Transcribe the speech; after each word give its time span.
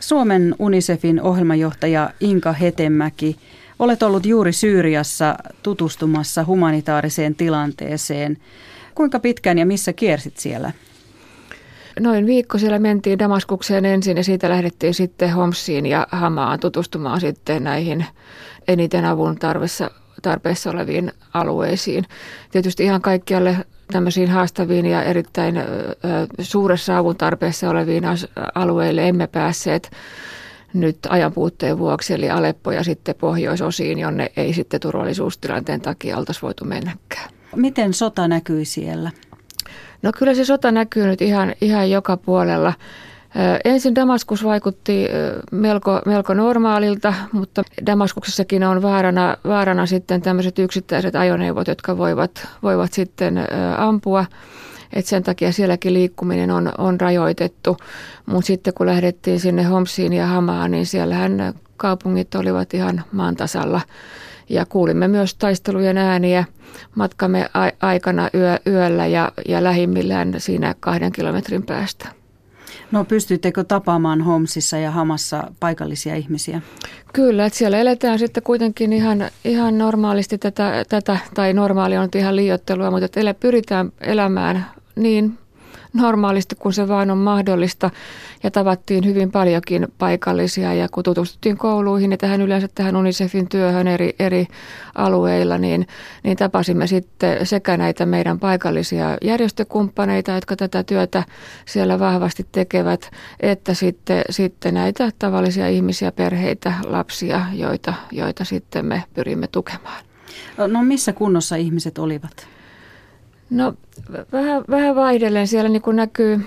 Suomen 0.00 0.54
UNICEFin 0.58 1.22
ohjelmajohtaja 1.22 2.10
Inka 2.20 2.52
Hetemäki, 2.52 3.36
olet 3.78 4.02
ollut 4.02 4.26
juuri 4.26 4.52
Syyriassa 4.52 5.36
tutustumassa 5.62 6.44
humanitaariseen 6.44 7.34
tilanteeseen. 7.34 8.38
Kuinka 8.94 9.20
pitkään 9.20 9.58
ja 9.58 9.66
missä 9.66 9.92
kiersit 9.92 10.36
siellä? 10.36 10.72
Noin 12.00 12.26
viikko 12.26 12.58
siellä 12.58 12.78
mentiin 12.78 13.18
Damaskukseen 13.18 13.84
ensin 13.84 14.16
ja 14.16 14.24
siitä 14.24 14.48
lähdettiin 14.48 14.94
sitten 14.94 15.32
Homsiin 15.32 15.86
ja 15.86 16.06
Hamaan 16.10 16.60
tutustumaan 16.60 17.20
sitten 17.20 17.64
näihin 17.64 18.06
eniten 18.68 19.04
avun 19.04 19.38
tarpeessa, 19.38 19.90
tarpeessa 20.20 20.70
oleviin 20.70 21.12
alueisiin. 21.34 22.04
Tietysti 22.50 22.84
ihan 22.84 23.02
kaikkialle 23.02 23.56
tämmöisiin 23.92 24.30
haastaviin 24.30 24.86
ja 24.86 25.02
erittäin 25.02 25.56
ö, 25.56 25.64
suuressa 26.40 26.98
avun 26.98 27.16
tarpeessa 27.16 27.70
oleviin 27.70 28.04
alueille 28.54 29.08
emme 29.08 29.26
päässeet 29.26 29.90
nyt 30.74 30.98
ajan 31.08 31.32
puutteen 31.32 31.78
vuoksi, 31.78 32.14
eli 32.14 32.30
Aleppo 32.30 32.72
ja 32.72 32.84
sitten 32.84 33.14
pohjoisosiin, 33.14 33.98
jonne 33.98 34.32
ei 34.36 34.52
sitten 34.52 34.80
turvallisuustilanteen 34.80 35.80
takia 35.80 36.16
oltaisi 36.16 36.42
voitu 36.42 36.64
mennäkään. 36.64 37.30
Miten 37.56 37.94
sota 37.94 38.28
näkyy 38.28 38.64
siellä? 38.64 39.10
No 40.02 40.12
kyllä 40.18 40.34
se 40.34 40.44
sota 40.44 40.72
näkyy 40.72 41.06
nyt 41.06 41.22
ihan, 41.22 41.54
ihan 41.60 41.90
joka 41.90 42.16
puolella. 42.16 42.72
Ensin 43.64 43.94
Damaskus 43.94 44.44
vaikutti 44.44 45.08
melko, 45.52 46.00
melko 46.06 46.34
normaalilta, 46.34 47.14
mutta 47.32 47.62
Damaskuksessakin 47.86 48.64
on 48.64 48.82
vaarana, 48.82 49.36
vaarana 49.44 49.86
sitten 49.86 50.22
tämmöiset 50.22 50.58
yksittäiset 50.58 51.16
ajoneuvot, 51.16 51.68
jotka 51.68 51.98
voivat, 51.98 52.48
voivat 52.62 52.92
sitten 52.92 53.38
ampua. 53.76 54.24
Et 54.92 55.06
sen 55.06 55.22
takia 55.22 55.52
sielläkin 55.52 55.94
liikkuminen 55.94 56.50
on, 56.50 56.72
on 56.78 57.00
rajoitettu. 57.00 57.76
Mutta 58.26 58.46
sitten 58.46 58.74
kun 58.74 58.86
lähdettiin 58.86 59.40
sinne 59.40 59.62
Homsiin 59.62 60.12
ja 60.12 60.26
Hamaan, 60.26 60.70
niin 60.70 60.86
siellähän 60.86 61.54
kaupungit 61.76 62.34
olivat 62.34 62.74
ihan 62.74 63.02
maan 63.12 63.36
tasalla. 63.36 63.80
Ja 64.48 64.66
kuulimme 64.66 65.08
myös 65.08 65.34
taistelujen 65.34 65.98
ääniä 65.98 66.44
matkamme 66.94 67.50
aikana 67.80 68.30
yö, 68.34 68.58
yöllä 68.66 69.06
ja, 69.06 69.32
ja 69.48 69.64
lähimmillään 69.64 70.34
siinä 70.38 70.74
kahden 70.80 71.12
kilometrin 71.12 71.62
päästä. 71.62 72.19
No 72.92 73.04
pystyttekö 73.04 73.64
tapaamaan 73.64 74.20
Homsissa 74.20 74.78
ja 74.78 74.90
Hamassa 74.90 75.52
paikallisia 75.60 76.16
ihmisiä? 76.16 76.62
Kyllä, 77.12 77.46
että 77.46 77.58
siellä 77.58 77.78
eletään 77.78 78.18
sitten 78.18 78.42
kuitenkin 78.42 78.92
ihan, 78.92 79.30
ihan 79.44 79.78
normaalisti 79.78 80.38
tätä, 80.38 80.84
tätä, 80.88 81.18
tai 81.34 81.52
normaali 81.52 81.96
on 81.96 82.08
ihan 82.16 82.36
liiottelua, 82.36 82.90
mutta 82.90 83.04
että 83.04 83.34
pyritään 83.34 83.92
elämään 84.00 84.66
niin 84.96 85.38
normaalisti 85.92 86.54
kun 86.54 86.72
se 86.72 86.88
vain 86.88 87.10
on 87.10 87.18
mahdollista. 87.18 87.90
Ja 88.42 88.50
tavattiin 88.50 89.04
hyvin 89.04 89.32
paljonkin 89.32 89.88
paikallisia 89.98 90.74
ja 90.74 90.88
kun 90.88 91.04
tutustuttiin 91.04 91.56
kouluihin 91.56 92.10
ja 92.10 92.16
tähän 92.16 92.40
yleensä 92.40 92.68
tähän 92.74 92.96
UNICEFin 92.96 93.48
työhön 93.48 93.88
eri, 93.88 94.14
eri 94.18 94.46
alueilla, 94.94 95.58
niin, 95.58 95.86
niin 96.22 96.36
tapasimme 96.36 96.86
sitten 96.86 97.46
sekä 97.46 97.76
näitä 97.76 98.06
meidän 98.06 98.38
paikallisia 98.38 99.18
järjestökumppaneita, 99.22 100.32
jotka 100.32 100.56
tätä 100.56 100.82
työtä 100.82 101.24
siellä 101.66 101.98
vahvasti 101.98 102.46
tekevät, 102.52 103.10
että 103.40 103.74
sitten, 103.74 104.22
sitten 104.30 104.74
näitä 104.74 105.10
tavallisia 105.18 105.68
ihmisiä, 105.68 106.12
perheitä, 106.12 106.72
lapsia, 106.86 107.46
joita, 107.52 107.94
joita 108.12 108.44
sitten 108.44 108.86
me 108.86 109.04
pyrimme 109.14 109.46
tukemaan. 109.46 110.04
No 110.66 110.82
missä 110.82 111.12
kunnossa 111.12 111.56
ihmiset 111.56 111.98
olivat? 111.98 112.59
No 113.50 113.74
vähän, 114.32 114.64
vähän 114.70 114.96
vaihdellen 114.96 115.46
siellä 115.48 115.68
niin 115.68 115.82
kuin 115.82 115.96
näkyy, 115.96 116.40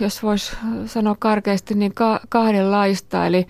jos 0.00 0.22
voisi 0.22 0.56
sanoa 0.86 1.16
karkeasti, 1.18 1.74
niin 1.74 1.94
ka- 1.94 2.20
kahdenlaista. 2.28 3.26
Eli 3.26 3.46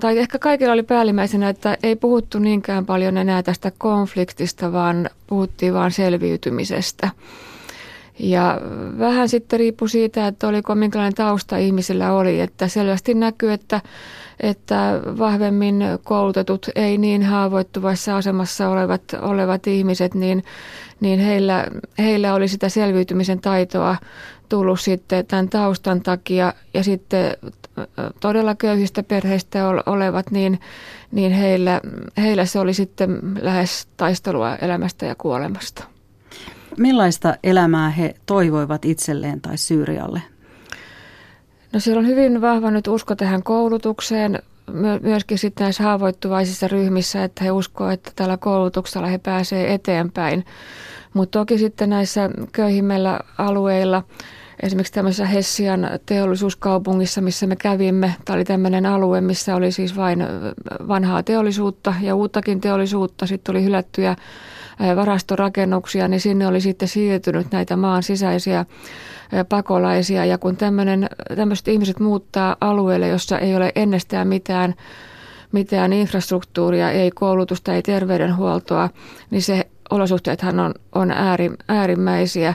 tai 0.00 0.18
ehkä 0.18 0.38
kaikilla 0.38 0.72
oli 0.72 0.82
päällimmäisenä, 0.82 1.48
että 1.48 1.76
ei 1.82 1.96
puhuttu 1.96 2.38
niinkään 2.38 2.86
paljon 2.86 3.16
enää 3.16 3.42
tästä 3.42 3.72
konfliktista, 3.78 4.72
vaan 4.72 5.10
puhuttiin 5.26 5.74
vain 5.74 5.90
selviytymisestä. 5.90 7.10
Ja 8.18 8.60
vähän 8.98 9.28
sitten 9.28 9.58
riippui 9.58 9.88
siitä, 9.88 10.26
että 10.26 10.48
oliko 10.48 10.74
minkälainen 10.74 11.14
tausta 11.14 11.56
ihmisillä 11.56 12.12
oli, 12.12 12.40
että 12.40 12.68
selvästi 12.68 13.14
näkyy, 13.14 13.52
että, 13.52 13.80
että 14.40 15.00
vahvemmin 15.18 15.84
koulutetut, 16.04 16.66
ei 16.74 16.98
niin 16.98 17.22
haavoittuvassa 17.22 18.16
asemassa 18.16 18.68
olevat, 18.68 19.02
olevat 19.20 19.66
ihmiset, 19.66 20.14
niin, 20.14 20.44
niin 21.00 21.20
heillä, 21.20 21.66
heillä 21.98 22.34
oli 22.34 22.48
sitä 22.48 22.68
selviytymisen 22.68 23.40
taitoa 23.40 23.96
tullut 24.48 24.80
sitten 24.80 25.26
tämän 25.26 25.48
taustan 25.48 26.00
takia 26.00 26.52
ja 26.74 26.84
sitten 26.84 27.36
todella 28.20 28.54
köyhistä 28.54 29.02
perheistä 29.02 29.68
olevat, 29.86 30.30
niin, 30.30 30.60
niin 31.12 31.32
heillä, 31.32 31.80
heillä 32.16 32.44
se 32.44 32.58
oli 32.58 32.74
sitten 32.74 33.18
lähes 33.40 33.88
taistelua 33.96 34.56
elämästä 34.56 35.06
ja 35.06 35.14
kuolemasta. 35.14 35.97
Millaista 36.78 37.34
elämää 37.44 37.90
he 37.90 38.14
toivoivat 38.26 38.84
itselleen 38.84 39.40
tai 39.40 39.56
Syyrialle? 39.56 40.22
No 41.72 41.80
siellä 41.80 42.00
on 42.00 42.06
hyvin 42.06 42.40
vahva 42.40 42.70
nyt 42.70 42.88
usko 42.88 43.14
tähän 43.16 43.42
koulutukseen, 43.42 44.42
myöskin 45.02 45.38
sitten 45.38 45.64
näissä 45.64 45.82
haavoittuvaisissa 45.82 46.68
ryhmissä, 46.68 47.24
että 47.24 47.44
he 47.44 47.50
uskovat, 47.50 47.92
että 47.92 48.12
tällä 48.16 48.36
koulutuksella 48.36 49.06
he 49.06 49.18
pääsevät 49.18 49.70
eteenpäin. 49.70 50.44
Mutta 51.14 51.38
toki 51.38 51.58
sitten 51.58 51.90
näissä 51.90 52.30
köyhimmillä 52.52 53.20
alueilla, 53.38 54.02
esimerkiksi 54.62 54.92
tämmöisessä 54.92 55.26
Hessian 55.26 55.90
teollisuuskaupungissa, 56.06 57.20
missä 57.20 57.46
me 57.46 57.56
kävimme, 57.56 58.14
tämä 58.24 58.34
oli 58.34 58.44
tämmöinen 58.44 58.86
alue, 58.86 59.20
missä 59.20 59.56
oli 59.56 59.72
siis 59.72 59.96
vain 59.96 60.26
vanhaa 60.88 61.22
teollisuutta 61.22 61.94
ja 62.00 62.14
uuttakin 62.14 62.60
teollisuutta, 62.60 63.26
sitten 63.26 63.52
oli 63.52 63.64
hylättyjä 63.64 64.16
varastorakennuksia, 64.96 66.08
niin 66.08 66.20
sinne 66.20 66.46
oli 66.46 66.60
sitten 66.60 66.88
siirtynyt 66.88 67.46
näitä 67.52 67.76
maan 67.76 68.02
sisäisiä 68.02 68.64
pakolaisia. 69.48 70.24
Ja 70.24 70.38
kun 70.38 70.56
tämmöiset 71.36 71.68
ihmiset 71.68 72.00
muuttaa 72.00 72.56
alueelle, 72.60 73.08
jossa 73.08 73.38
ei 73.38 73.56
ole 73.56 73.72
ennestään 73.74 74.28
mitään, 74.28 74.74
mitään 75.52 75.92
infrastruktuuria, 75.92 76.90
ei 76.90 77.10
koulutusta, 77.10 77.74
ei 77.74 77.82
terveydenhuoltoa, 77.82 78.90
niin 79.30 79.42
se 79.42 79.66
olosuhteethan 79.90 80.60
on, 80.60 80.74
on 80.94 81.10
ääri, 81.10 81.50
äärimmäisiä. 81.68 82.54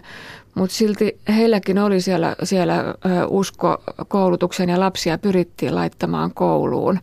Mutta 0.55 0.75
silti 0.75 1.19
heilläkin 1.35 1.79
oli 1.79 2.01
siellä, 2.01 2.35
siellä 2.43 2.95
usko 3.27 3.77
koulutuksen 4.07 4.69
ja 4.69 4.79
lapsia 4.79 5.17
pyrittiin 5.17 5.75
laittamaan 5.75 6.33
kouluun. 6.33 6.99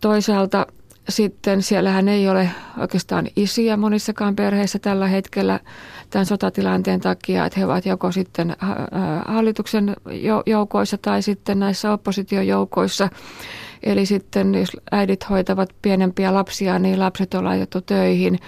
Toisaalta 0.00 0.66
sitten 1.10 1.62
siellähän 1.62 2.08
ei 2.08 2.28
ole 2.28 2.50
oikeastaan 2.78 3.26
isiä 3.36 3.76
monissakaan 3.76 4.36
perheissä 4.36 4.78
tällä 4.78 5.08
hetkellä 5.08 5.60
tämän 6.10 6.26
sotatilanteen 6.26 7.00
takia, 7.00 7.46
että 7.46 7.60
he 7.60 7.66
ovat 7.66 7.86
joko 7.86 8.12
sitten 8.12 8.50
äh, 8.50 8.68
hallituksen 9.26 9.96
joukoissa 10.46 10.98
tai 10.98 11.22
sitten 11.22 11.58
näissä 11.58 11.92
oppositiojoukoissa. 11.92 13.08
Eli 13.82 14.06
sitten 14.06 14.54
jos 14.54 14.76
äidit 14.92 15.30
hoitavat 15.30 15.70
pienempiä 15.82 16.34
lapsia, 16.34 16.78
niin 16.78 17.00
lapset 17.00 17.34
on 17.34 17.44
laitettu 17.44 17.80
töihin. 17.80 18.38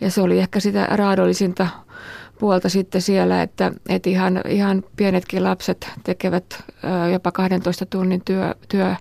Ja 0.00 0.10
se 0.10 0.20
oli 0.20 0.38
ehkä 0.38 0.60
sitä 0.60 0.86
raadollisinta 0.90 1.68
puolta 2.38 2.68
sitten 2.68 3.02
siellä, 3.02 3.42
että, 3.42 3.72
että 3.88 4.10
ihan, 4.10 4.40
ihan 4.48 4.84
pienetkin 4.96 5.44
lapset 5.44 5.90
tekevät 6.04 6.44
äh, 6.84 7.12
jopa 7.12 7.32
12 7.32 7.86
tunnin 7.86 8.22
työ, 8.24 8.54
työ 8.68 8.94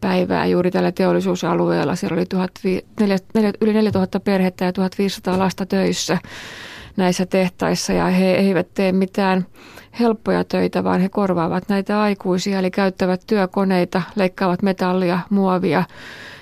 päivää 0.00 0.46
juuri 0.46 0.70
tällä 0.70 0.92
teollisuusalueella. 0.92 1.96
Siellä 1.96 2.14
oli 2.14 2.26
1400, 2.26 3.52
yli 3.60 3.72
4000 3.72 4.20
perhettä 4.20 4.64
ja 4.64 4.72
1500 4.72 5.38
lasta 5.38 5.66
töissä 5.66 6.18
näissä 6.96 7.26
tehtaissa 7.26 7.92
ja 7.92 8.06
he 8.06 8.34
eivät 8.34 8.74
tee 8.74 8.92
mitään 8.92 9.46
helppoja 10.00 10.44
töitä, 10.44 10.84
vaan 10.84 11.00
he 11.00 11.08
korvaavat 11.08 11.68
näitä 11.68 12.00
aikuisia, 12.00 12.58
eli 12.58 12.70
käyttävät 12.70 13.22
työkoneita, 13.26 14.02
leikkaavat 14.16 14.62
metallia, 14.62 15.18
muovia. 15.30 15.84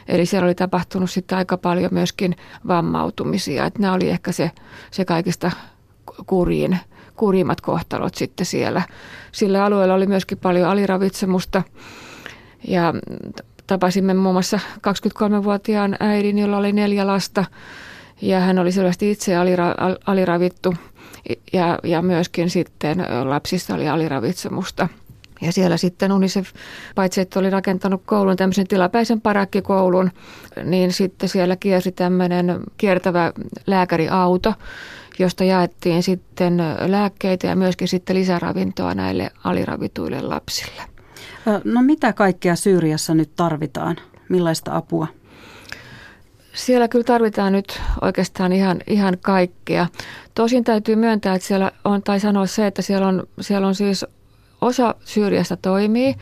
Eli 0.08 0.26
siellä 0.26 0.46
oli 0.46 0.54
tapahtunut 0.54 1.10
sitten 1.10 1.38
aika 1.38 1.56
paljon 1.56 1.94
myöskin 1.94 2.36
vammautumisia. 2.68 3.66
Että 3.66 3.80
nämä 3.80 3.94
oli 3.94 4.10
ehkä 4.10 4.32
se, 4.32 4.50
se 4.90 5.04
kaikista 5.04 5.50
kurjin, 6.26 6.78
kurjimmat 7.16 7.60
kohtalot 7.60 8.14
sitten 8.14 8.46
siellä. 8.46 8.82
Sillä 9.32 9.64
alueella 9.64 9.94
oli 9.94 10.06
myöskin 10.06 10.38
paljon 10.38 10.68
aliravitsemusta 10.68 11.62
ja 12.68 12.94
tapasimme 13.66 14.14
muun 14.14 14.34
muassa 14.34 14.60
23-vuotiaan 14.76 15.96
äidin, 16.00 16.38
jolla 16.38 16.56
oli 16.56 16.72
neljä 16.72 17.06
lasta 17.06 17.44
ja 18.22 18.40
hän 18.40 18.58
oli 18.58 18.72
selvästi 18.72 19.10
itse 19.10 19.36
alira, 19.36 19.74
aliravittu 20.06 20.74
ja, 21.52 21.78
ja 21.84 22.02
myöskin 22.02 22.50
sitten 22.50 23.06
lapsista 23.24 23.74
oli 23.74 23.88
aliravitsemusta. 23.88 24.88
Ja 25.40 25.52
siellä 25.52 25.76
sitten 25.76 26.12
UNICEF, 26.12 26.48
paitsi 26.94 27.20
että 27.20 27.40
oli 27.40 27.50
rakentanut 27.50 28.02
koulun, 28.06 28.36
tämmöisen 28.36 28.66
tilapäisen 28.66 29.20
parakkikoulun, 29.20 30.10
niin 30.64 30.92
sitten 30.92 31.28
siellä 31.28 31.56
kiersi 31.56 31.92
tämmöinen 31.92 32.60
kiertävä 32.76 33.32
lääkäriauto, 33.66 34.54
josta 35.18 35.44
jaettiin 35.44 36.02
sitten 36.02 36.62
lääkkeitä 36.86 37.46
ja 37.46 37.56
myöskin 37.56 37.88
sitten 37.88 38.16
lisäravintoa 38.16 38.94
näille 38.94 39.30
aliravituille 39.44 40.20
lapsille. 40.20 40.93
No 41.64 41.82
mitä 41.82 42.12
kaikkea 42.12 42.56
Syyriassa 42.56 43.14
nyt 43.14 43.30
tarvitaan? 43.36 43.96
Millaista 44.28 44.76
apua? 44.76 45.06
Siellä 46.52 46.88
kyllä 46.88 47.04
tarvitaan 47.04 47.52
nyt 47.52 47.80
oikeastaan 48.00 48.52
ihan, 48.52 48.80
ihan 48.86 49.18
kaikkea. 49.22 49.86
Tosin 50.34 50.64
täytyy 50.64 50.96
myöntää, 50.96 51.34
että 51.34 51.48
siellä 51.48 51.72
on, 51.84 52.02
tai 52.02 52.20
sanoa 52.20 52.46
se, 52.46 52.66
että 52.66 52.82
siellä 52.82 53.08
on, 53.08 53.26
siellä 53.40 53.66
on 53.66 53.74
siis 53.74 54.06
osa 54.60 54.94
Syyriasta 55.04 55.56
toimii, 55.56 56.14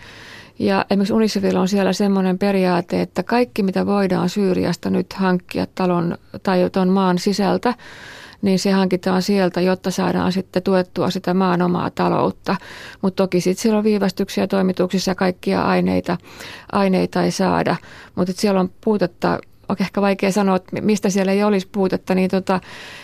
ja 0.58 0.86
esimerkiksi 0.90 1.12
Unicefilla 1.12 1.60
on 1.60 1.68
siellä 1.68 1.92
semmoinen 1.92 2.38
periaate, 2.38 3.02
että 3.02 3.22
kaikki 3.22 3.62
mitä 3.62 3.86
voidaan 3.86 4.28
Syyriasta 4.28 4.90
nyt 4.90 5.12
hankkia 5.12 5.66
talon 5.74 6.18
tai 6.42 6.70
tuon 6.70 6.88
maan 6.88 7.18
sisältä, 7.18 7.74
niin 8.42 8.58
se 8.58 8.70
hankitaan 8.70 9.22
sieltä, 9.22 9.60
jotta 9.60 9.90
saadaan 9.90 10.32
sitten 10.32 10.62
tuettua 10.62 11.10
sitä 11.10 11.34
maan 11.34 11.62
omaa 11.62 11.90
taloutta. 11.90 12.56
Mutta 13.02 13.22
toki 13.22 13.40
sitten 13.40 13.62
siellä 13.62 13.78
on 13.78 13.84
viivästyksiä 13.84 14.46
toimituksissa 14.46 15.10
ja 15.10 15.14
kaikkia 15.14 15.62
aineita, 15.62 16.18
aineita 16.72 17.22
ei 17.22 17.30
saada. 17.30 17.76
Mutta 18.14 18.32
siellä 18.36 18.60
on 18.60 18.70
puutetta 18.84 19.38
on 19.68 19.76
ehkä 19.80 20.00
vaikea 20.00 20.32
sanoa, 20.32 20.56
että 20.56 20.80
mistä 20.80 21.10
siellä 21.10 21.32
ei 21.32 21.44
olisi 21.44 21.68
puutetta, 21.72 22.14
niin 22.14 22.30
tota, 22.30 22.60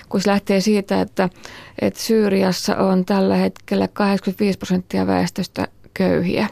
kun 0.09 0.21
se 0.21 0.31
lähtee 0.31 0.61
siitä, 0.61 1.01
että, 1.01 1.29
että 1.81 2.01
Syyriassa 2.01 2.77
on 2.77 3.05
tällä 3.05 3.37
hetkellä 3.37 3.89
85 3.89 4.59
prosenttia 4.59 5.07
väestöstä 5.07 5.69
köyhiä, 5.95 6.49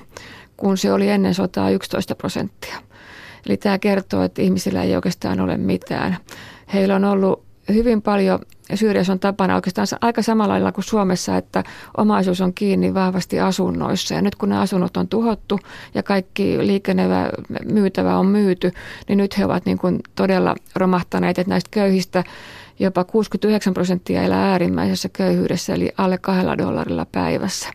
kun 0.56 0.78
se 0.78 0.92
oli 0.92 1.08
ennen 1.08 1.34
sotaa 1.34 1.70
11 1.70 2.14
prosenttia. 2.14 2.76
Eli 3.46 3.56
tämä 3.56 3.78
kertoo, 3.78 4.22
että 4.22 4.42
ihmisillä 4.42 4.82
ei 4.82 4.96
oikeastaan 4.96 5.40
ole 5.40 5.56
mitään. 5.56 6.16
Heillä 6.74 6.96
on 6.96 7.04
ollut 7.04 7.45
hyvin 7.74 8.02
paljon, 8.02 8.38
Syyriassa 8.74 9.12
on 9.12 9.18
tapana 9.18 9.54
oikeastaan 9.54 9.86
aika 10.00 10.22
samalla 10.22 10.52
lailla 10.52 10.72
kuin 10.72 10.84
Suomessa, 10.84 11.36
että 11.36 11.64
omaisuus 11.96 12.40
on 12.40 12.54
kiinni 12.54 12.94
vahvasti 12.94 13.40
asunnoissa. 13.40 14.14
Ja 14.14 14.22
nyt 14.22 14.34
kun 14.34 14.48
ne 14.48 14.58
asunnot 14.58 14.96
on 14.96 15.08
tuhottu 15.08 15.60
ja 15.94 16.02
kaikki 16.02 16.58
liikennevä 16.58 17.30
myytävä 17.64 18.18
on 18.18 18.26
myyty, 18.26 18.72
niin 19.08 19.16
nyt 19.16 19.38
he 19.38 19.44
ovat 19.44 19.66
niin 19.66 19.78
kuin 19.78 20.00
todella 20.14 20.54
romahtaneet, 20.76 21.38
että 21.38 21.50
näistä 21.50 21.70
köyhistä 21.70 22.24
jopa 22.78 23.04
69 23.04 23.74
prosenttia 23.74 24.22
elää 24.22 24.50
äärimmäisessä 24.50 25.08
köyhyydessä, 25.08 25.74
eli 25.74 25.92
alle 25.98 26.18
kahdella 26.18 26.58
dollarilla 26.58 27.06
päivässä. 27.12 27.68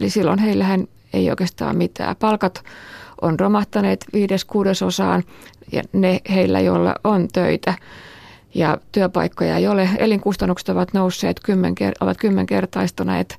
Eli 0.00 0.10
silloin 0.10 0.38
heillähän 0.38 0.86
ei 1.12 1.30
oikeastaan 1.30 1.76
mitään. 1.76 2.16
Palkat 2.16 2.64
on 3.20 3.40
romahtaneet 3.40 4.04
viides 4.12 4.44
kuudesosaan 4.44 5.22
ja 5.72 5.82
ne 5.92 6.20
heillä, 6.30 6.60
joilla 6.60 6.94
on 7.04 7.28
töitä 7.32 7.74
ja 8.54 8.78
työpaikkoja 8.92 9.56
ei 9.56 9.68
ole. 9.68 9.88
Elinkustannukset 9.98 10.68
ovat 10.68 10.92
nousseet, 10.92 11.40
kymmen, 11.40 11.74
ovat 12.00 12.18
kymmenkertaistuneet. 12.18 13.38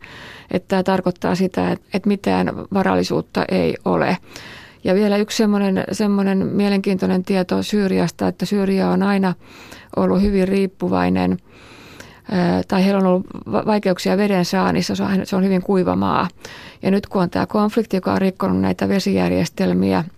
Että 0.52 0.68
tämä 0.68 0.84
tarkoittaa 0.84 1.36
sitä, 1.36 1.72
että 1.72 2.08
mitään 2.08 2.52
varallisuutta 2.74 3.46
ei 3.50 3.76
ole. 3.86 4.18
Ja 4.84 4.96
vielä 4.96 5.18
yksi 5.18 5.38
semmoinen, 5.38 5.84
semmoinen 5.92 6.48
mielenkiintoinen 6.48 7.24
tieto 7.24 7.64
Syyriasta, 7.64 8.28
että 8.28 8.46
Syyria 8.46 8.90
on 8.90 9.04
aina 9.04 9.34
ollut 9.96 10.22
hyvin 10.22 10.48
riippuvainen 10.48 11.38
tai 12.68 12.86
heillä 12.86 13.00
on 13.00 13.06
ollut 13.06 13.28
vaikeuksia 13.66 14.18
veden 14.18 14.46
saannissa, 14.46 14.94
se 15.24 15.36
on 15.36 15.44
hyvin 15.44 15.62
kuiva 15.62 15.96
maa. 15.96 16.28
Ja 16.82 16.92
nyt 16.92 17.08
kun 17.08 17.22
on 17.22 17.30
tämä 17.30 17.46
konflikti, 17.46 17.98
joka 17.98 18.14
on 18.14 18.22
rikkonut 18.22 18.62
näitä 18.62 18.90
vesijärjestelmiä– 18.90 20.04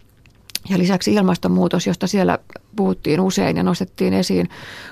ja 0.70 0.78
lisäksi 0.78 1.14
ilmastonmuutos, 1.14 1.88
josta 1.88 2.08
siellä 2.08 2.40
puhuttiin 2.78 3.20
usein 3.20 3.58
ja 3.58 3.64
nostettiin 3.64 4.14
esiin 4.14 4.50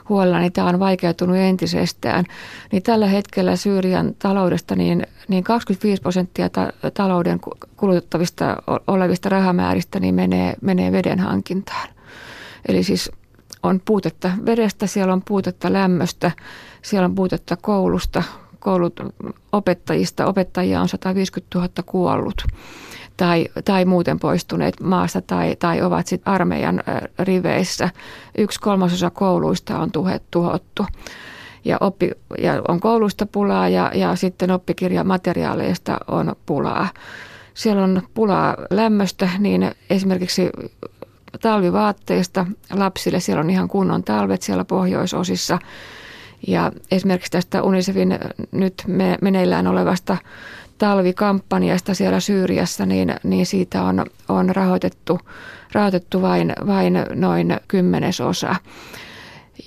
huolella, 0.09 0.39
niin 0.39 0.53
tämä 0.53 0.69
on 0.69 0.79
vaikeutunut 0.79 1.37
entisestään. 1.37 2.25
Niin 2.71 2.83
tällä 2.83 3.07
hetkellä 3.07 3.55
Syyrian 3.55 4.15
taloudesta 4.19 4.75
niin, 4.75 5.07
niin 5.27 5.43
25 5.43 6.01
prosenttia 6.01 6.49
ta- 6.49 6.73
talouden 6.93 7.39
kulutettavista 7.77 8.57
olevista 8.87 9.29
rahamääristä 9.29 9.99
niin 9.99 10.15
menee, 10.15 10.53
menee 10.61 10.91
veden 10.91 11.19
hankintaan. 11.19 11.89
Eli 12.67 12.83
siis 12.83 13.11
on 13.63 13.81
puutetta 13.85 14.31
vedestä, 14.45 14.87
siellä 14.87 15.13
on 15.13 15.21
puutetta 15.21 15.73
lämmöstä, 15.73 16.31
siellä 16.81 17.05
on 17.05 17.15
puutetta 17.15 17.55
koulusta, 17.55 18.23
koulut 18.59 18.99
opettajista. 19.51 20.25
Opettajia 20.25 20.81
on 20.81 20.89
150 20.89 21.57
000 21.59 21.69
kuollut 21.85 22.43
tai, 23.17 23.47
tai 23.65 23.85
muuten 23.85 24.19
poistuneet 24.19 24.79
maasta 24.79 25.21
tai, 25.21 25.55
tai 25.59 25.81
ovat 25.81 26.07
sitten 26.07 26.33
armeijan 26.33 26.83
riveissä. 27.19 27.89
Yksi 28.37 28.59
kolmasosa 28.59 29.09
kouluista 29.09 29.79
on 29.79 29.91
tuhet, 29.91 30.23
tuhottu 30.31 30.85
ja, 31.65 31.77
oppi, 31.81 32.11
ja 32.37 32.61
on 32.67 32.79
kouluista 32.79 33.25
pulaa 33.25 33.69
ja, 33.69 33.91
ja 33.95 34.15
sitten 34.15 34.51
oppikirjamateriaaleista 34.51 35.97
on 36.07 36.35
pulaa. 36.45 36.87
Siellä 37.53 37.83
on 37.83 38.01
pulaa 38.13 38.55
lämmöstä, 38.69 39.29
niin 39.39 39.71
esimerkiksi 39.89 40.49
talvivaatteista 41.41 42.45
lapsille. 42.73 43.19
Siellä 43.19 43.39
on 43.39 43.49
ihan 43.49 43.67
kunnon 43.67 44.03
talvet 44.03 44.41
siellä 44.41 44.65
pohjoisosissa. 44.65 45.59
Ja 46.47 46.71
esimerkiksi 46.91 47.31
tästä 47.31 47.63
Unicefin 47.63 48.19
nyt 48.51 48.83
meneillään 49.21 49.67
olevasta 49.67 50.17
talvikampanjasta 50.77 51.93
siellä 51.93 52.19
Syyriassa, 52.19 52.85
niin, 52.85 53.15
niin 53.23 53.45
siitä 53.45 53.83
on, 53.83 54.05
on 54.29 54.55
rahoitettu, 54.55 55.19
rahoitettu 55.71 56.21
vain, 56.21 56.53
vain 56.67 56.93
noin 57.13 57.57
kymmenesosa. 57.67 58.55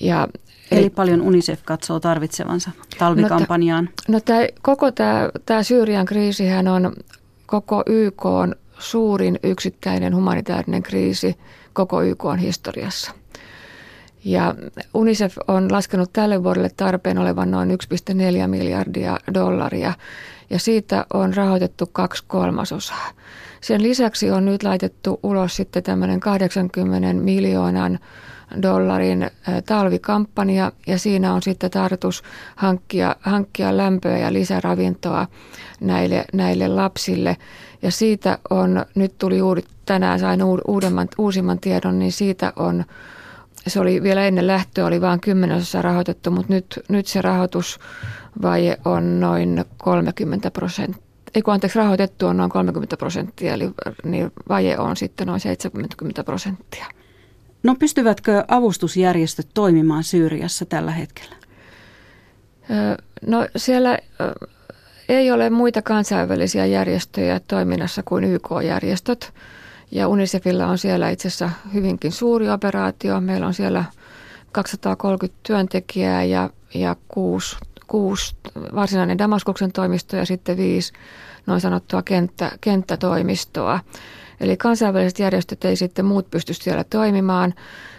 Ja 0.01 0.29
Eli 0.71 0.91
paljon 0.91 1.21
UNICEF 1.21 1.61
katsoo 1.65 2.01
tarvitsevansa 2.01 2.71
talvikampanjaan. 2.99 3.85
No, 3.85 4.13
no 4.13 4.21
tämä, 4.21 4.41
koko 4.63 4.93
tämä, 4.93 5.29
tämä 5.47 5.63
Syyrian 5.63 6.07
kriisihän 6.07 6.69
on 6.69 6.93
koko 7.47 7.83
YK 7.87 8.27
on 8.27 8.55
suurin 8.79 9.39
yksittäinen 9.43 10.15
humanitaarinen 10.15 10.83
kriisi 10.83 11.37
koko 11.73 12.03
YK 12.03 12.25
on 12.25 12.39
historiassa. 12.39 13.13
Ja 14.25 14.55
UNICEF 14.95 15.37
on 15.49 15.73
laskenut 15.73 16.13
tälle 16.13 16.45
vuodelle 16.45 16.71
tarpeen 16.77 17.19
olevan 17.19 17.51
noin 17.51 17.71
1,4 17.71 18.47
miljardia 18.47 19.17
dollaria 19.35 19.93
ja 20.51 20.59
siitä 20.59 21.07
on 21.15 21.35
rahoitettu 21.35 21.87
kaksi 21.93 22.25
kolmasosaa. 22.27 23.11
Sen 23.61 23.83
lisäksi 23.83 24.31
on 24.31 24.45
nyt 24.45 24.63
laitettu 24.63 25.21
ulos 25.23 25.57
sitten 25.57 25.83
tämmöinen 25.83 26.21
80 26.21 27.13
miljoonan 27.13 27.99
dollarin 28.63 29.31
talvikampanja 29.67 30.73
ja 30.87 30.99
siinä 30.99 31.35
on 31.35 31.43
sitten 31.43 31.71
tarkoitus 31.71 32.23
hankkia, 32.57 33.17
hankkia 33.21 33.77
lämpöä 33.77 34.19
ja 34.19 34.33
lisäravintoa 34.33 35.27
näille, 35.81 36.25
näille 36.33 36.69
lapsille. 36.69 37.37
Ja 37.83 37.91
siitä 37.91 38.39
on, 38.51 38.87
nyt 38.95 39.19
tuli 39.19 39.39
juuri 39.39 39.63
tänään 39.87 40.19
sain 40.21 40.41
uudemman, 40.69 41.09
uusimman 41.19 41.59
tiedon, 41.59 41.99
niin 41.99 42.13
siitä 42.13 42.53
on 42.57 42.85
se 43.67 43.81
oli 43.81 44.03
vielä 44.03 44.25
ennen 44.25 44.47
lähtöä, 44.47 44.87
oli 44.87 45.01
vain 45.01 45.21
kymmenesosa 45.21 45.83
rahoitettu, 45.83 46.31
mutta 46.31 46.53
nyt, 46.53 46.81
nyt 46.89 47.07
se 47.07 47.23
rahoitusvaje 47.23 48.79
on 48.85 49.21
noin 49.21 49.65
30 49.77 50.51
prosenttia. 50.51 51.09
Ei 51.35 51.43
kun 51.43 51.55
anteeksi, 51.55 51.79
rahoitettu 51.79 52.27
on 52.27 52.37
noin 52.37 52.51
30 52.51 52.97
prosenttia, 52.97 53.55
eli 53.55 53.71
niin 54.05 54.33
vaje 54.49 54.79
on 54.79 54.97
sitten 54.97 55.27
noin 55.27 55.41
70 55.41 56.25
prosenttia. 56.25 56.87
No 57.63 57.75
pystyvätkö 57.75 58.45
avustusjärjestöt 58.49 59.49
toimimaan 59.55 60.05
Syyriassa 60.05 60.65
tällä 60.67 60.91
hetkellä? 60.91 61.37
No 63.27 63.49
siellä 63.57 63.99
ei 65.09 65.33
ole 65.33 65.51
muita 65.51 65.83
kansainvälisiä 65.83 66.67
järjestöjä 66.67 67.41
toiminnassa 67.49 68.03
kuin 68.05 68.25
YK-järjestöt. 68.25 69.33
Ja 69.91 70.09
Unicefilla 70.09 70.67
on 70.67 70.79
siellä 70.79 71.11
itse 71.11 71.29
asiassa 71.29 71.51
hyvinkin 71.75 72.13
suuri 72.13 72.51
operaatio. 72.51 73.21
Meillä 73.21 73.47
on 73.47 73.55
siellä 73.55 73.85
230 74.53 75.41
työntekijää 75.43 76.25
ja, 76.25 76.51
ja 76.75 76.97
kuusi, 77.09 77.57
kuusi 77.87 78.37
varsinainen 78.75 79.19
Damaskuksen 79.19 79.73
toimisto 79.73 80.17
ja 80.17 80.27
sitten 80.27 80.57
viisi 80.57 80.93
noin 81.47 81.61
sanottua 81.61 82.03
kenttä, 82.03 82.53
kenttätoimistoa. 82.61 83.81
Eli 84.41 84.57
kansainväliset 84.57 85.19
järjestöt 85.19 85.65
ei 85.65 85.77
sitten 85.77 86.05
muut 86.05 86.31
pysty 86.31 86.55
siellä 86.55 86.85
toimimaan. 86.85 87.55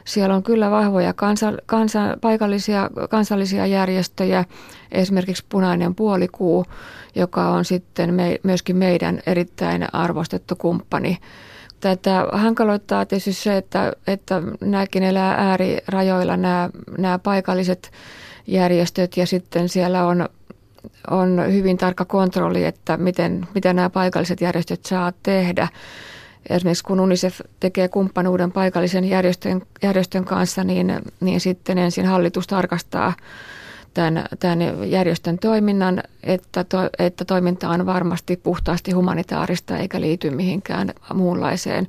Siellä 0.05 0.35
on 0.35 0.43
kyllä 0.43 0.71
vahvoja 0.71 1.13
kansa, 1.13 1.53
kansa, 1.65 2.17
paikallisia 2.21 2.89
kansallisia 3.09 3.65
järjestöjä, 3.65 4.45
esimerkiksi 4.91 5.45
Punainen 5.49 5.95
puolikuu, 5.95 6.65
joka 7.15 7.49
on 7.49 7.65
sitten 7.65 8.13
me, 8.13 8.39
myöskin 8.43 8.75
meidän 8.75 9.19
erittäin 9.25 9.87
arvostettu 9.93 10.55
kumppani 10.55 11.17
Tätä 11.79 12.27
hankaloittaa 12.31 13.05
tietysti 13.05 13.33
se, 13.33 13.57
että, 13.57 13.93
että 14.07 14.41
nämäkin 14.61 15.03
elää 15.03 15.35
äärirajoilla 15.37 16.37
nämä, 16.37 16.69
nämä 16.97 17.19
paikalliset 17.19 17.91
järjestöt 18.47 19.17
ja 19.17 19.25
sitten 19.25 19.69
siellä 19.69 20.05
on, 20.05 20.29
on 21.09 21.53
hyvin 21.53 21.77
tarkka 21.77 22.05
kontrolli, 22.05 22.65
että 22.65 22.97
miten, 22.97 23.47
mitä 23.55 23.73
nämä 23.73 23.89
paikalliset 23.89 24.41
järjestöt 24.41 24.85
saa 24.85 25.13
tehdä. 25.23 25.67
Esimerkiksi 26.49 26.83
kun 26.83 26.99
UNICEF 26.99 27.41
tekee 27.59 27.87
kumppanuuden 27.87 28.51
paikallisen 28.51 29.05
järjestön, 29.05 29.61
järjestön 29.83 30.25
kanssa, 30.25 30.63
niin, 30.63 30.93
niin 31.19 31.39
sitten 31.39 31.77
ensin 31.77 32.05
hallitus 32.05 32.47
tarkastaa, 32.47 33.13
tämän, 33.93 34.25
tämän 34.39 34.91
järjestön 34.91 35.39
toiminnan, 35.39 36.03
että, 36.23 36.63
to, 36.63 36.77
että 36.99 37.25
toiminta 37.25 37.69
on 37.69 37.85
varmasti 37.85 38.37
puhtaasti 38.37 38.91
humanitaarista 38.91 39.77
eikä 39.77 40.01
liity 40.01 40.29
mihinkään 40.29 40.93
muunlaiseen 41.13 41.87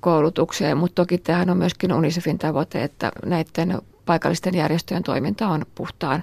koulutukseen, 0.00 0.76
mutta 0.76 1.02
toki 1.02 1.18
tämähän 1.18 1.50
on 1.50 1.56
myöskin 1.56 1.92
UNICEFin 1.92 2.38
tavoite, 2.38 2.84
että 2.84 3.12
näiden 3.26 3.78
paikallisten 4.06 4.54
järjestöjen 4.54 5.02
toiminta 5.02 5.48
on 5.48 5.66
puhtaan 5.74 6.22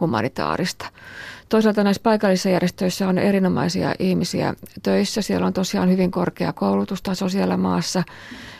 humanitaarista. 0.00 0.86
Toisaalta 1.48 1.84
näissä 1.84 2.02
paikallisissa 2.02 2.48
järjestöissä 2.48 3.08
on 3.08 3.18
erinomaisia 3.18 3.94
ihmisiä 3.98 4.54
töissä. 4.82 5.22
Siellä 5.22 5.46
on 5.46 5.52
tosiaan 5.52 5.90
hyvin 5.90 6.10
korkea 6.10 6.52
koulutustaso 6.52 7.28
siellä 7.28 7.56
maassa. 7.56 8.02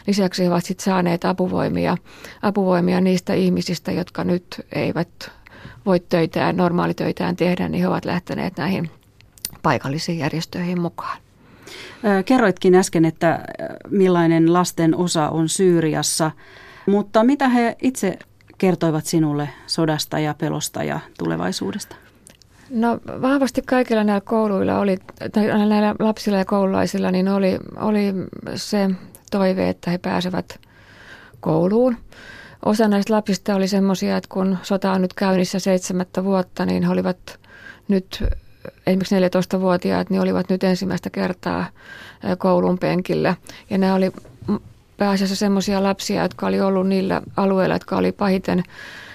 Lisäksi 0.06 0.42
he 0.42 0.48
ovat 0.48 0.64
sitten 0.64 0.84
saaneet 0.84 1.24
apuvoimia, 1.24 1.96
apuvoimia 2.42 3.00
niistä 3.00 3.34
ihmisistä, 3.34 3.92
jotka 3.92 4.24
nyt 4.24 4.60
eivät 4.72 5.08
voi 5.86 6.00
töitään, 6.00 6.56
normaalitöitään 6.56 7.36
tehdä, 7.36 7.68
niin 7.68 7.80
he 7.80 7.88
ovat 7.88 8.04
lähteneet 8.04 8.56
näihin 8.56 8.90
paikallisiin 9.62 10.18
järjestöihin 10.18 10.80
mukaan. 10.80 11.18
Kerroitkin 12.24 12.74
äsken, 12.74 13.04
että 13.04 13.40
millainen 13.90 14.52
lasten 14.52 14.96
osa 14.96 15.28
on 15.28 15.48
Syyriassa, 15.48 16.30
mutta 16.86 17.24
mitä 17.24 17.48
he 17.48 17.76
itse 17.82 18.18
kertoivat 18.58 19.06
sinulle 19.06 19.48
sodasta 19.66 20.18
ja 20.18 20.34
pelosta 20.34 20.84
ja 20.84 21.00
tulevaisuudesta? 21.18 21.96
No 22.70 23.00
vahvasti 23.22 23.62
kaikilla 23.62 24.04
näillä 24.04 24.20
kouluilla 24.20 24.78
oli, 24.78 24.96
tai 25.32 25.46
näillä 25.46 25.94
lapsilla 25.98 26.38
ja 26.38 26.44
koululaisilla, 26.44 27.10
niin 27.10 27.28
oli, 27.28 27.58
oli 27.76 28.14
se 28.54 28.90
toive, 29.30 29.68
että 29.68 29.90
he 29.90 29.98
pääsevät 29.98 30.60
kouluun. 31.40 31.96
Osa 32.64 32.88
näistä 32.88 33.14
lapsista 33.14 33.54
oli 33.54 33.68
semmoisia, 33.68 34.16
että 34.16 34.28
kun 34.28 34.58
sota 34.62 34.92
on 34.92 35.02
nyt 35.02 35.14
käynnissä 35.14 35.58
seitsemättä 35.58 36.24
vuotta, 36.24 36.66
niin 36.66 36.82
he 36.82 36.88
olivat 36.88 37.38
nyt, 37.88 38.24
esimerkiksi 38.86 39.14
14-vuotiaat, 39.14 40.10
niin 40.10 40.20
olivat 40.20 40.48
nyt 40.48 40.64
ensimmäistä 40.64 41.10
kertaa 41.10 41.66
koulun 42.38 42.78
penkillä. 42.78 43.34
Ja 43.70 43.78
nämä 43.78 43.94
oli 43.94 44.12
pääasiassa 44.96 45.36
semmoisia 45.36 45.82
lapsia, 45.82 46.22
jotka 46.22 46.46
oli 46.46 46.60
ollut 46.60 46.88
niillä 46.88 47.22
alueilla, 47.36 47.74
jotka 47.74 47.96
oli 47.96 48.12
pahiten 48.12 48.62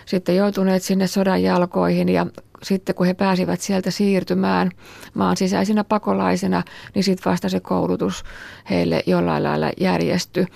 sitten 0.05 0.35
joutuneet 0.35 0.83
sinne 0.83 1.07
sodan 1.07 1.43
jalkoihin 1.43 2.09
ja 2.09 2.25
sitten 2.63 2.95
kun 2.95 3.05
he 3.05 3.13
pääsivät 3.13 3.61
sieltä 3.61 3.91
siirtymään 3.91 4.71
maan 5.13 5.37
sisäisinä 5.37 5.83
pakolaisina, 5.83 6.63
niin 6.95 7.03
sitten 7.03 7.31
vasta 7.31 7.49
se 7.49 7.59
koulutus 7.59 8.23
heille 8.69 9.03
jollain 9.05 9.43
lailla 9.43 9.71
järjestyi. 9.79 10.47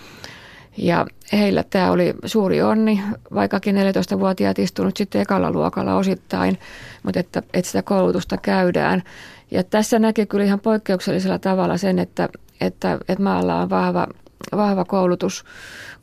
Ja 0.78 1.06
heillä 1.34 1.64
tämä 1.70 1.92
oli 1.92 2.14
suuri 2.26 2.62
onni, 2.62 3.02
vaikkakin 3.34 3.76
14-vuotiaat 3.76 4.60
istunut 4.60 4.98
sitten 4.98 5.22
ekalla 5.22 5.52
luokalla 5.52 5.96
osittain, 5.96 6.60
mutta 7.04 7.20
että, 7.20 7.44
että 7.54 7.68
sitä 7.68 7.82
koulutusta 7.82 8.38
käydään. 8.38 9.04
Ja 9.52 9.64
tässä 9.64 10.00
näkee 10.00 10.26
kyllä 10.26 10.46
ihan 10.46 10.60
poikkeuksellisella 10.60 11.40
tavalla 11.40 11.78
sen, 11.78 12.00
että, 12.00 12.30
että, 12.62 13.00
että 13.08 13.24
maalla 13.24 13.56
on 13.56 13.70
vahva, 13.70 14.08
vahva 14.56 14.86
koulutus, 14.86 15.46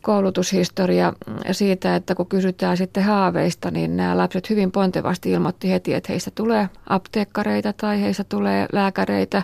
koulutushistoria 0.03 1.13
siitä, 1.53 1.97
että 1.97 2.15
kun 2.15 2.27
kysytään 2.27 2.77
sitten 2.77 3.05
haaveista, 3.05 3.71
niin 3.71 3.97
nämä 3.97 4.17
lapset 4.17 4.51
hyvin 4.51 4.73
pontevasti 4.73 5.33
ilmoitti 5.33 5.71
heti, 5.71 5.95
että 5.95 6.13
heistä 6.13 6.31
tulee 6.35 6.69
apteekkareita 6.89 7.73
tai 7.73 8.01
heistä 8.01 8.25
tulee 8.25 8.67
lääkäreitä, 8.73 9.43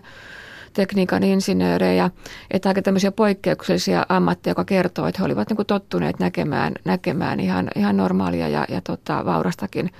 tekniikan 0.74 1.22
insinöörejä, 1.22 2.10
että 2.50 2.68
aika 2.68 2.82
tämmöisiä 2.82 3.12
poikkeuksellisia 3.12 4.06
ammatteja, 4.08 4.50
joka 4.50 4.64
kertoo, 4.64 5.06
että 5.06 5.18
he 5.18 5.26
olivat 5.26 5.48
niin 5.48 5.56
kuin 5.56 5.66
tottuneet 5.66 6.18
näkemään, 6.18 6.72
näkemään 6.84 7.40
ihan, 7.40 7.70
ihan 7.76 7.96
normaalia 7.96 8.48
ja, 8.48 8.64
ja 8.68 8.80
tota, 8.80 9.24
vaurastakin 9.24 9.90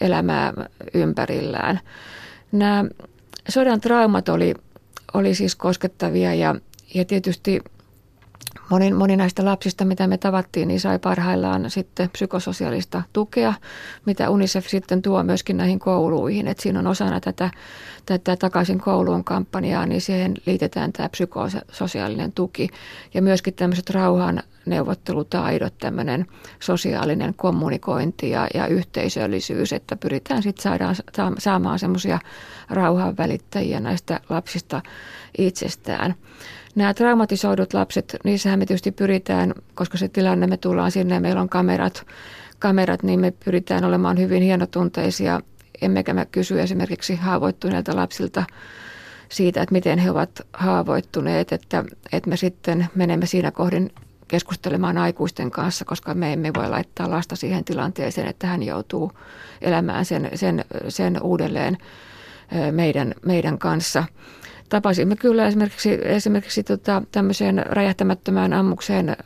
elämää 0.00 0.52
ympärillään. 0.94 1.80
Nämä 2.52 2.84
sodan 3.48 3.80
traumat 3.80 4.28
oli, 4.28 4.54
oli 5.14 5.34
siis 5.34 5.56
koskettavia 5.56 6.34
ja, 6.34 6.54
ja 6.94 7.04
tietysti 7.04 7.60
Moni, 8.70 8.92
moni 8.92 9.16
näistä 9.16 9.44
lapsista, 9.44 9.84
mitä 9.84 10.06
me 10.06 10.18
tavattiin, 10.18 10.68
niin 10.68 10.80
sai 10.80 10.98
parhaillaan 10.98 11.70
sitten 11.70 12.10
psykososiaalista 12.10 13.02
tukea, 13.12 13.54
mitä 14.06 14.30
UNICEF 14.30 14.66
sitten 14.66 15.02
tuo 15.02 15.22
myöskin 15.22 15.56
näihin 15.56 15.78
kouluihin. 15.78 16.48
Et 16.48 16.58
siinä 16.58 16.78
on 16.78 16.86
osana 16.86 17.20
tätä, 17.20 17.50
tätä 18.06 18.36
takaisin 18.36 18.80
kouluun 18.80 19.24
kampanjaa, 19.24 19.86
niin 19.86 20.00
siihen 20.00 20.34
liitetään 20.46 20.92
tämä 20.92 21.08
psykososiaalinen 21.08 22.32
tuki 22.32 22.68
ja 23.14 23.22
myöskin 23.22 23.54
tämmöiset 23.54 23.90
rauhan 23.90 24.42
neuvottelutaidot, 24.66 25.78
tämmöinen 25.78 26.26
sosiaalinen 26.60 27.34
kommunikointi 27.34 28.30
ja, 28.30 28.46
ja 28.54 28.66
yhteisöllisyys, 28.66 29.72
että 29.72 29.96
pyritään 29.96 30.42
sitten 30.42 30.72
saamaan 31.38 31.78
semmoisia 31.78 32.18
rauhan 32.70 33.16
välittäjiä 33.16 33.80
näistä 33.80 34.20
lapsista 34.28 34.82
itsestään. 35.38 36.14
Nämä 36.74 36.94
traumatisoidut 36.94 37.74
lapset, 37.74 38.16
niissähän 38.24 38.58
me 38.58 38.66
tietysti 38.66 38.92
pyritään, 38.92 39.54
koska 39.74 39.98
se 39.98 40.08
tilanne, 40.08 40.46
me 40.46 40.56
tullaan 40.56 40.90
sinne 40.90 41.14
ja 41.14 41.20
meillä 41.20 41.40
on 41.40 41.48
kamerat, 41.48 42.06
kamerat, 42.58 43.02
niin 43.02 43.20
me 43.20 43.30
pyritään 43.44 43.84
olemaan 43.84 44.18
hyvin 44.18 44.42
hienotunteisia. 44.42 45.40
Emmekä 45.82 46.14
me 46.14 46.26
kysy 46.26 46.60
esimerkiksi 46.60 47.16
haavoittuneilta 47.16 47.96
lapsilta 47.96 48.44
siitä, 49.28 49.62
että 49.62 49.72
miten 49.72 49.98
he 49.98 50.10
ovat 50.10 50.40
haavoittuneet, 50.52 51.52
että, 51.52 51.84
että 52.12 52.30
me 52.30 52.36
sitten 52.36 52.86
menemme 52.94 53.26
siinä 53.26 53.50
kohdin 53.50 53.90
keskustelemaan 54.28 54.98
aikuisten 54.98 55.50
kanssa, 55.50 55.84
koska 55.84 56.14
me 56.14 56.32
emme 56.32 56.50
voi 56.56 56.68
laittaa 56.68 57.10
lasta 57.10 57.36
siihen 57.36 57.64
tilanteeseen, 57.64 58.28
että 58.28 58.46
hän 58.46 58.62
joutuu 58.62 59.12
elämään 59.60 60.04
sen, 60.04 60.30
sen, 60.34 60.64
sen 60.88 61.22
uudelleen 61.22 61.78
meidän, 62.70 63.14
meidän 63.24 63.58
kanssa. 63.58 64.04
Tapasimme 64.68 65.16
kyllä 65.16 65.46
esimerkiksi, 65.46 65.98
esimerkiksi 66.02 66.62
tota, 66.62 67.02
tämmöiseen 67.12 67.62
räjähtämättömään 67.66 68.52
ammukseen 68.52 69.16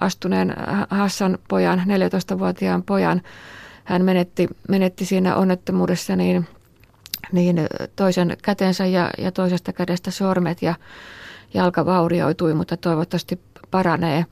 astuneen 0.00 0.54
Hassan 0.90 1.38
pojan, 1.48 1.82
14-vuotiaan 1.86 2.82
pojan. 2.82 3.22
Hän 3.84 4.04
menetti, 4.04 4.48
menetti 4.68 5.04
siinä 5.04 5.36
onnettomuudessa 5.36 6.16
niin, 6.16 6.46
niin 7.32 7.66
toisen 7.96 8.36
kätensä 8.42 8.86
ja, 8.86 9.10
ja 9.18 9.32
toisesta 9.32 9.72
kädestä 9.72 10.10
sormet 10.10 10.62
ja 10.62 10.74
jalka 11.54 11.86
vaurioitui, 11.86 12.54
mutta 12.54 12.76
toivottavasti 12.76 13.40
paranee. 13.72 14.26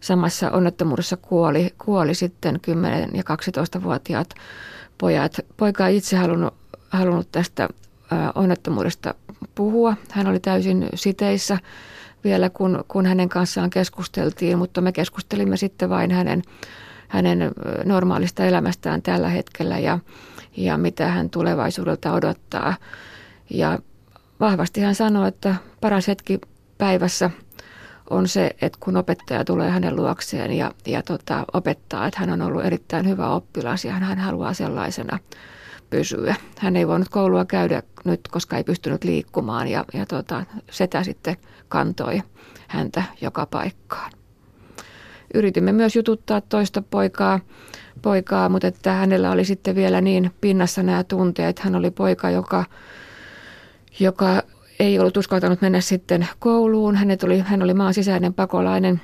Samassa 0.00 0.50
onnettomuudessa 0.50 1.16
kuoli, 1.16 1.74
kuoli 1.84 2.14
sitten 2.14 2.56
10- 2.56 3.16
ja 3.16 3.22
12-vuotiaat 3.22 4.34
pojat. 4.98 5.36
Poika 5.56 5.86
ei 5.86 5.96
itse 5.96 6.16
halunnut, 6.16 6.54
halunnut 6.90 7.28
tästä 7.32 7.68
onnettomuudesta 8.34 9.14
puhua. 9.54 9.96
Hän 10.10 10.26
oli 10.26 10.40
täysin 10.40 10.88
siteissä 10.94 11.58
vielä, 12.24 12.50
kun, 12.50 12.84
kun 12.88 13.06
hänen 13.06 13.28
kanssaan 13.28 13.70
keskusteltiin, 13.70 14.58
mutta 14.58 14.80
me 14.80 14.92
keskustelimme 14.92 15.56
sitten 15.56 15.90
vain 15.90 16.10
hänen, 16.10 16.42
hänen 17.08 17.50
normaalista 17.84 18.44
elämästään 18.44 19.02
tällä 19.02 19.28
hetkellä 19.28 19.78
ja, 19.78 19.98
ja 20.56 20.78
mitä 20.78 21.08
hän 21.08 21.30
tulevaisuudelta 21.30 22.12
odottaa. 22.12 22.74
Ja 23.50 23.78
vahvasti 24.40 24.80
hän 24.80 24.94
sanoi, 24.94 25.28
että 25.28 25.54
paras 25.80 26.08
hetki 26.08 26.40
päivässä 26.78 27.30
on 28.10 28.28
se, 28.28 28.50
että 28.60 28.78
kun 28.80 28.96
opettaja 28.96 29.44
tulee 29.44 29.70
hänen 29.70 29.96
luokseen 29.96 30.52
ja, 30.52 30.72
ja 30.86 31.02
tota, 31.02 31.44
opettaa, 31.52 32.06
että 32.06 32.20
hän 32.20 32.30
on 32.30 32.42
ollut 32.42 32.64
erittäin 32.64 33.08
hyvä 33.08 33.30
oppilas 33.30 33.84
ja 33.84 33.92
hän 33.92 34.18
haluaa 34.18 34.54
sellaisena 34.54 35.18
pysyä. 35.90 36.34
Hän 36.58 36.76
ei 36.76 36.88
voinut 36.88 37.08
koulua 37.08 37.44
käydä 37.44 37.82
nyt, 38.04 38.20
koska 38.30 38.56
ei 38.56 38.64
pystynyt 38.64 39.04
liikkumaan 39.04 39.68
ja, 39.68 39.84
ja 39.94 40.06
tota, 40.06 40.44
setä 40.70 41.04
sitten 41.04 41.36
kantoi 41.68 42.22
häntä 42.68 43.02
joka 43.20 43.46
paikkaan. 43.46 44.12
Yritimme 45.34 45.72
myös 45.72 45.96
jututtaa 45.96 46.40
toista 46.40 46.82
poikaa, 46.82 47.40
poikaa, 48.02 48.48
mutta 48.48 48.66
että 48.66 48.92
hänellä 48.92 49.30
oli 49.30 49.44
sitten 49.44 49.74
vielä 49.74 50.00
niin 50.00 50.30
pinnassa 50.40 50.82
nämä 50.82 51.04
tunteet. 51.04 51.58
Hän 51.58 51.74
oli 51.74 51.90
poika, 51.90 52.30
joka, 52.30 52.64
joka 54.00 54.42
ei 54.80 54.98
ollut 54.98 55.16
uskaltanut 55.16 55.60
mennä 55.60 55.80
sitten 55.80 56.28
kouluun. 56.38 56.96
Hänet 56.96 57.22
oli, 57.22 57.38
hän 57.38 57.62
oli 57.62 57.74
maan 57.74 57.94
sisäinen 57.94 58.34
pakolainen, 58.34 59.00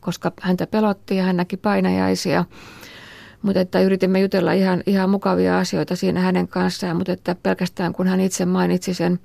koska 0.00 0.32
häntä 0.40 0.66
pelotti 0.66 1.16
ja 1.16 1.22
hän 1.22 1.36
näki 1.36 1.56
painajaisia– 1.56 2.44
mutta 3.42 3.60
että 3.60 3.80
yritimme 3.80 4.20
jutella 4.20 4.52
ihan, 4.52 4.82
ihan 4.86 5.10
mukavia 5.10 5.58
asioita 5.58 5.96
siinä 5.96 6.20
hänen 6.20 6.48
kanssaan, 6.48 6.96
mutta 6.96 7.12
että 7.12 7.36
pelkästään 7.42 7.92
kun 7.92 8.06
hän 8.06 8.20
itse 8.20 8.44
mainitsi 8.44 8.94
sen 8.94 9.20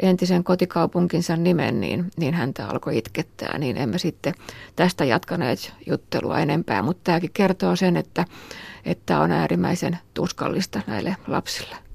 entisen 0.00 0.44
kotikaupunkinsa 0.44 1.36
nimen, 1.36 1.80
niin, 1.80 2.10
niin 2.16 2.34
häntä 2.34 2.68
alkoi 2.68 2.98
itkettää, 2.98 3.58
niin 3.58 3.76
emme 3.76 3.98
sitten 3.98 4.34
tästä 4.76 5.04
jatkaneet 5.04 5.72
juttelua 5.86 6.38
enempää, 6.38 6.82
mutta 6.82 7.00
tämäkin 7.04 7.30
kertoo 7.34 7.76
sen, 7.76 7.96
että, 7.96 8.24
että 8.84 9.20
on 9.20 9.32
äärimmäisen 9.32 9.98
tuskallista 10.14 10.80
näille 10.86 11.16
lapsille. 11.26 11.85